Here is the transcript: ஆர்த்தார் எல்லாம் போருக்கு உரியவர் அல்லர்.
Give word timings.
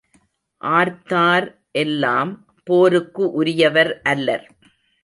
ஆர்த்தார் 0.61 1.47
எல்லாம் 1.71 2.31
போருக்கு 2.67 3.31
உரியவர் 3.31 4.01
அல்லர். 4.03 4.47